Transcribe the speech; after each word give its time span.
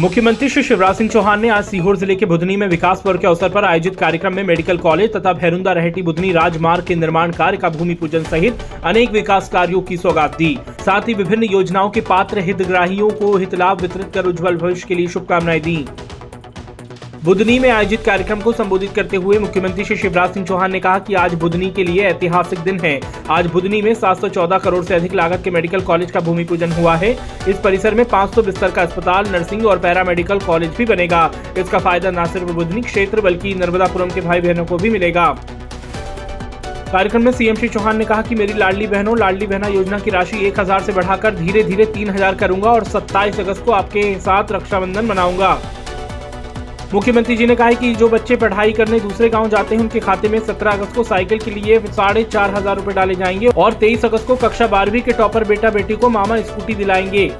मुख्यमंत्री 0.00 0.48
श्री 0.48 0.62
शिवराज 0.62 0.96
सिंह 0.96 1.08
चौहान 1.10 1.40
ने 1.40 1.48
आज 1.48 1.64
सीहोर 1.64 1.96
ज़िले 1.96 2.14
के 2.16 2.26
बुधनी 2.26 2.56
में 2.56 2.66
विकास 2.68 3.00
पर्व 3.04 3.18
के 3.18 3.26
अवसर 3.26 3.48
पर 3.50 3.64
आयोजित 3.64 3.94
कार्यक्रम 3.96 4.34
में 4.34 4.42
मेडिकल 4.44 4.78
कॉलेज 4.78 5.12
तथा 5.12 5.32
भैरुंदा 5.32 5.72
रहटी 5.72 6.02
बुधनी 6.02 6.32
राजमार्ग 6.32 6.84
के 6.86 6.94
निर्माण 6.94 7.32
कार्य 7.32 7.56
का 7.56 7.68
भूमि 7.68 7.94
पूजन 7.94 8.24
सहित 8.24 8.58
अनेक 8.84 9.10
विकास 9.10 9.48
कार्यों 9.48 9.80
की 9.82 9.96
सौगात 9.96 10.36
दी। 10.38 10.56
साथ 10.80 11.08
ही 11.08 11.14
विभिन्न 11.14 11.44
योजनाओं 11.44 11.90
के 11.90 12.00
पात्र 12.10 12.40
हितग्राहियों 12.40 13.10
को 13.12 13.36
हित 13.36 13.54
लाभ 13.54 13.80
वितरित 13.82 14.12
कर 14.14 14.26
उज्जवल 14.26 14.56
भविष्य 14.56 14.88
के 14.88 14.94
लिए 14.94 15.08
शुभकामनाएँ 15.08 15.60
दी। 15.60 15.84
बुधनी 17.24 17.58
में 17.58 17.68
आयोजित 17.70 18.00
कार्यक्रम 18.04 18.40
को 18.40 18.52
संबोधित 18.52 18.90
करते 18.94 19.16
हुए 19.16 19.38
मुख्यमंत्री 19.38 19.84
श्री 19.84 19.96
शिवराज 19.96 20.34
सिंह 20.34 20.44
चौहान 20.46 20.72
ने 20.72 20.80
कहा 20.80 20.98
कि 20.98 21.14
आज 21.14 21.34
बुधनी 21.34 21.70
के 21.70 21.84
लिए 21.84 22.02
ऐतिहासिक 22.04 22.58
दिन 22.58 22.80
है। 22.80 23.00
आज 23.30 23.46
बुधनी 23.46 23.80
में 23.82 23.92
714 23.94 24.58
करोड़ 24.58 24.84
से 24.84 24.94
अधिक 24.94 25.14
लागत 25.14 25.40
के 25.44 25.50
मेडिकल 25.50 25.80
कॉलेज 25.80 26.10
का 26.10 26.20
भूमि 26.20 26.44
पूजन 26.44 26.72
हुआ 26.72 26.94
है। 26.96 27.10
इस 27.48 27.58
परिसर 27.64 27.94
में 27.94 28.04
500 28.04 28.42
बिस्तर 28.42 28.70
का 28.70 28.82
अस्पताल, 28.82 29.28
नर्सिंग 29.28 29.66
और 29.66 29.78
पैरा 29.78 30.02
मेडिकल 30.04 30.38
कॉलेज 30.38 30.74
भी 30.76 30.84
बनेगा। 30.84 31.30
इसका 31.58 31.78
फ़ायदा 31.78 32.10
न 32.10 32.26
सिर्फ़ 32.26 32.52
बुधनी 32.52 32.82
क्षेत्र 32.82 33.20
बल्कि 33.20 33.54
नर्मदापुरम 33.54 34.10
के 34.10 34.20
भाई 34.20 34.40
बहनों 34.40 34.64
को 34.64 34.76
भी 34.76 34.90
मिलेगा। 34.90 35.26
कार्यक्रम 36.92 37.24
में 37.24 37.32
सीएम 37.32 37.54
श्री 37.54 37.68
चौहान 37.68 37.96
ने 37.96 38.04
कहा 38.04 38.22
कि 38.22 38.34
मेरी 38.34 38.52
लाडली 38.52 38.86
बहनों, 38.86 39.18
लाडली 39.18 39.46
बहना 39.46 39.68
योजना 39.68 39.98
की 39.98 40.10
राशि 40.10 40.44
एक 40.46 40.60
हज़ार 40.60 40.82
से 40.82 40.92
बढ़ाकर 40.92 41.34
धीरे 41.34 41.62
धीरे 41.62 41.86
तीन 41.86 42.10
हज़ार 42.10 42.34
करूँगा 42.34 42.70
और 42.70 42.84
27 42.86 43.40
अगस्त 43.40 43.64
को 43.64 43.72
आपके 43.72 44.14
साथ 44.20 44.52
रक्षाबंधन 44.52 45.06
मनाऊँगा। 45.06 45.58
मुख्यमंत्री 46.92 47.36
जी 47.36 47.46
ने 47.46 47.54
कहा 47.56 47.70
कि 47.72 47.92
जो 47.94 48.08
बच्चे 48.08 48.36
पढ़ाई 48.36 48.72
करने 48.72 48.98
दूसरे 49.00 49.28
गाँव 49.28 49.48
जाते 49.48 49.74
हैं, 49.74 49.82
उनके 49.82 50.00
खाते 50.00 50.28
में 50.28 50.38
17 50.40 50.72
अगस्त 50.72 50.94
को 50.96 51.04
साइकिल 51.04 51.38
के 51.38 51.50
लिए 51.50 51.78
साढ़े 51.86 52.22
चार 52.24 52.54
हज़ार 52.54 52.76
रूपए 52.76 52.92
डाले 52.92 53.14
जाएँगे 53.14 53.48
और 53.48 53.74
23 53.74 54.04
अगस्त 54.04 54.26
को 54.26 54.36
कक्षा 54.36 54.66
बारहवीं 54.66 55.00
के 55.02 55.12
टॉपर 55.12 55.44
बेटा 55.44 55.70
बेटी 55.70 55.96
को 55.96 56.08
मामा 56.08 56.40
स्कूटी 56.40 56.74
दिलाएँगे। 56.74 57.30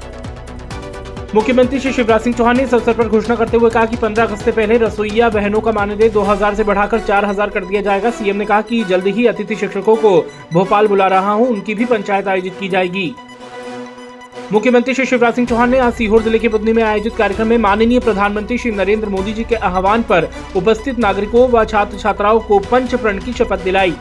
मुख्यमंत्री 1.35 1.79
श्री 1.79 1.91
शिवराज 1.93 2.21
सिंह 2.21 2.35
चौहान 2.35 2.57
ने 2.57 2.63
इस 2.63 2.73
अवसर 2.73 2.93
पर 2.93 3.07
घोषणा 3.07 3.35
करते 3.35 3.57
हुए 3.57 3.69
कहा 3.69 3.85
कि 3.85 3.97
15 3.97 4.23
अगस्त 4.23 4.45
से 4.45 4.51
पहले 4.51 4.77
रसोईया 4.77 5.29
बहनों 5.29 5.61
का 5.61 5.71
मानदेय 5.71 6.09
2000 6.09 6.55
से 6.55 6.63
बढ़ाकर 6.63 6.99
4000 6.99 7.49
कर 7.49 7.65
दिया 7.65 7.81
जाएगा। 7.81 8.09
सीएम 8.09 8.35
ने 8.35 8.45
कहा 8.45 8.61
कि 8.61 8.83
जल्द 8.83 9.07
ही 9.07 9.25
अतिथि 9.27 9.55
शिक्षकों 9.55 9.95
को 9.95 10.19
भोपाल 10.53 10.87
बुला 10.87 11.07
रहा 11.07 11.31
हूँ, 11.31 11.47
उनकी 11.47 11.75
भी 11.75 11.85
पंचायत 11.85 12.27
आयोजित 12.27 12.59
की 12.59 12.69
जाएगी। 12.69 13.13
मुख्यमंत्री 14.37 14.93
श्री 14.93 15.05
शिवराज 15.05 15.33
सिंह 15.35 15.47
चौहान 15.47 15.69
ने 15.69 15.79
आज 15.79 15.93
सीहोर 15.93 16.21
ज़िले 16.23 16.39
के 16.39 16.47
बुधनी 16.47 16.73
में 16.73 16.81
आयोजित 16.83 17.15
कार्यक्रम 17.15 17.47
में 17.47 17.57
माननीय 17.57 17.99
प्रधानमंत्री 17.99 18.57
श्री 18.57 18.71
नरेंद्र 18.71 19.09
मोदी 19.09 19.33
जी 19.33 19.43
के 19.43 19.55
आह्वान 19.55 20.03
पर 20.03 20.29
उपस्थित 20.55 20.99
नागरिकों 20.99 21.47
व 21.49 21.63
छात्र 21.65 21.97
छात्राओं 21.97 22.39
को 22.39 22.59
पंच 22.61 22.95
प्रण 22.95 23.19
की 23.19 23.33
शपथ 23.33 23.63
दिलाई। 23.63 23.93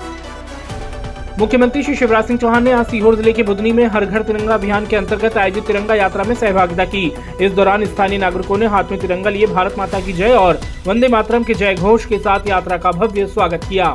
मुख्यमंत्री 1.39 1.83
श्री 1.83 1.95
शिवराज 1.95 2.27
सिंह 2.27 2.39
चौहान 2.39 2.65
ने 2.65 2.73
आज 2.73 2.87
सीहोर 2.87 3.17
ज़िले 3.17 3.33
के 3.33 3.43
बुधनी 3.43 3.73
में 3.73 3.85
हर 3.87 4.05
घर 4.05 4.23
तिरंगा 4.23 4.55
अभियान 4.55 4.87
के 4.87 4.97
अंतर्गत 4.97 5.37
आयोजित 5.39 5.67
तिरंगा 5.67 5.95
यात्रा 5.95 6.25
में 6.25 6.35
सहभागिता 6.35 6.85
की। 6.87 7.07
इस 7.41 7.53
दौरान 7.53 7.85
स्थानीय 7.87 8.19
नागरिकों 8.19 8.59
ने 8.59 8.67
हाथ 8.67 8.91
में 8.91 9.01
तिरंगा 9.01 9.31
लिए 9.31 9.47
भारत 9.47 9.79
माता 9.79 10.01
की 10.01 10.13
जय 10.13 10.35
और 10.37 10.61
वंदे 10.87 11.09
मातरम 11.09 11.45
के 11.45 11.55
जय 11.55 11.75
घोष 11.75 12.05
के 12.05 12.19
साथ 12.19 12.49
यात्रा 12.49 12.77
का 12.77 12.91
भव्य 12.93 13.27
स्वागत 13.27 13.65
किया। 13.69 13.95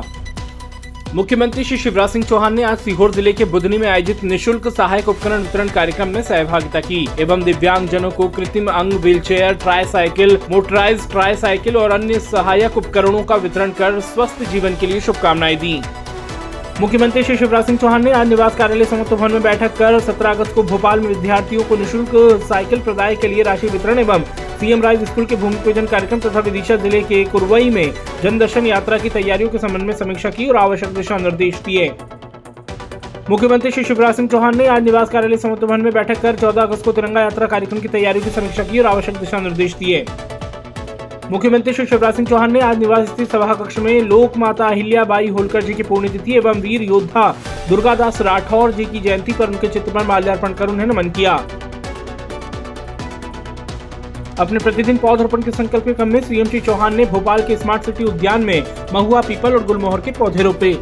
मुख्यमंत्री 1.14 1.62
श्री 1.64 1.76
शिवराज 1.78 2.08
सिंह 2.10 2.24
चौहान 2.24 2.54
ने 2.54 2.62
आज 2.62 2.78
सीहोर 2.78 3.10
ज़िले 3.12 3.32
के 3.32 3.44
बुधनी 3.44 3.78
में 3.78 3.86
आयोजित 3.88 4.22
निशुल्क 4.24 4.68
सहायक 4.68 5.08
उपकरण 5.08 5.40
वितरण 5.40 5.68
कार्यक्रम 5.68 6.08
में 6.08 6.22
सहभागिता 6.22 6.80
की 6.80 7.06
एवं 7.20 7.42
दिव्यांग 7.44 7.88
जनों 7.88 8.10
को 8.10 8.28
कृत्रिम 8.28 8.70
अंग 8.70 8.92
wheel 8.92 9.20
chair 9.20 9.54
try 9.54 9.84
cycle 9.84 10.38
motorise 10.50 11.10
try 11.10 11.34
cycle 11.36 11.76
और 11.76 11.92
अन्य 11.92 12.18
सहायक 12.20 12.76
उपकरणों 12.76 13.22
का 13.22 13.36
वितरण 13.36 13.72
कर 13.78 14.00
स्वस्थ 14.04 14.42
जीवन 14.52 14.76
के 14.80 14.86
लिए 14.86 15.00
शुभकामनाएँ 15.00 15.56
दी। 15.56 15.80
मुख्यमंत्री 16.80 17.22
श्री 17.22 17.36
शिवराज 17.36 17.66
सिंह 17.66 17.78
चौहान 17.78 18.04
ने 18.04 18.12
आज 18.12 18.28
निवास 18.28 18.56
कार्यालय 18.56 18.84
समत्व 18.84 19.16
भवन 19.16 19.32
में 19.32 19.42
बैठक 19.42 19.76
कर 19.78 19.98
17 20.02 20.34
अगस्त 20.34 20.54
को 20.54 20.62
भोपाल 20.62 21.00
में 21.00 21.08
विद्यार्थियों 21.08 21.64
को 21.64 21.76
निःशुल्क 21.76 22.10
साइकिल 22.48 22.80
प्रदाय 22.80 23.16
के 23.16 23.28
लिए 23.28 23.42
राशि 23.42 23.68
वितरण 23.68 23.98
एवं 23.98 24.24
सीएम 24.62 24.82
राइज 24.82 25.02
स्कूल 25.04 25.24
के 25.26 25.36
भूमि 25.36 25.56
पूजन 25.56 25.86
कार्यक्रम 25.86 26.20
तथा 26.20 26.40
विदिशा 26.40 26.74
ज़िले 26.76 27.00
के 27.02 27.22
कुरवई 27.30 27.70
में 27.70 27.94
जनदर्शन 28.22 28.66
यात्रा 28.66 28.98
की 28.98 29.08
तैयारियों 29.10 29.48
के 29.50 29.58
संबंध 29.58 29.82
में 29.82 29.94
समीक्षा 29.94 30.30
की 30.30 30.46
और 30.48 30.56
आवश्यक 30.56 30.90
दिशा 30.94 31.16
निर्देश 31.18 31.54
दिए। 31.64 31.88
मुख्यमंत्री 33.30 33.70
श्री 33.70 33.84
शिवराज 33.84 34.14
सिंह 34.14 34.28
चौहान 34.28 34.56
ने 34.58 34.66
आज 34.66 34.82
निवास 34.82 35.10
कार्यालय 35.10 35.36
समत्व 35.36 35.66
भवन 35.66 35.80
में 35.80 35.92
बैठक 35.92 36.20
कर 36.22 36.36
14 36.36 36.62
अगस्त 36.62 36.84
को 36.84 36.92
तिरंगा 36.92 37.20
यात्रा 37.20 37.46
कार्यक्रम 37.46 37.80
की 37.80 37.88
तैयारियों 37.88 38.24
की 38.24 38.30
समीक्षा 38.30 38.64
की 38.64 38.78
और 38.78 38.86
आवश्यक 38.86 39.16
दिशा 39.16 39.40
निर्देश 39.40 39.74
दिए। 39.74 40.04
मुख्यमंत्री 41.30 41.72
श्री 41.72 41.86
शिवराज 41.86 42.14
सिंह 42.14 42.28
चौहान 42.28 42.52
ने 42.52 42.60
आज 42.60 42.78
निवास 42.78 43.08
स्थित 43.08 43.32
सभा 43.32 43.52
कक्ष 43.54 43.78
में 43.78 44.00
लोक 44.02 44.36
माता 44.36 44.68
अहिल्या 44.68 45.04
बाई 45.06 45.28
होलकर 45.30 45.62
जी 45.62 45.74
की 45.74 45.82
पुण्यतिथि 45.82 46.36
एवं 46.36 46.60
वीर 46.60 46.82
योद्धा 46.84 47.28
दुर्गादास 47.68 48.22
राठौर 48.22 48.72
जी 48.72 48.84
की 48.84 49.00
जयंती 49.00 49.32
पर 49.32 49.48
उनके 49.48 49.68
चित्र 49.68 49.92
पर 49.92 50.06
माल्यार्पण 50.06 50.54
कर 50.54 50.68
उन्हें 50.68 50.86
नमन 50.86 51.10
किया। 51.10 51.36
अपने 54.42 54.58
प्रतिदिन 54.58 54.96
पौधरोपण 54.98 55.42
के 55.42 55.50
संकल्प 55.50 55.84
के 55.84 55.92
क्रम 55.94 56.08
में 56.08 56.20
सीएम 56.20 56.46
श्री 56.46 56.60
चौहान 56.60 56.94
ने 56.96 57.04
भोपाल 57.06 57.42
के 57.42 57.56
स्मार्ट 57.56 57.84
सिटी 57.84 58.04
उद्यान 58.04 58.44
में 58.44 58.62
महुआ 58.94 59.20
पीपल 59.20 59.54
और 59.54 59.64
गुलमोहर 59.64 60.00
के 60.00 60.12
पौधे 60.12 60.42
रोपे। 60.42 60.72